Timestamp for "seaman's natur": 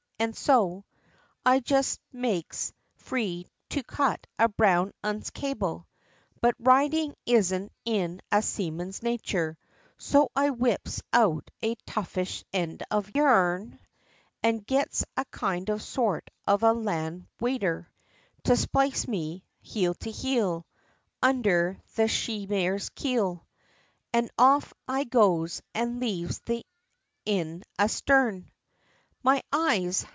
8.43-9.57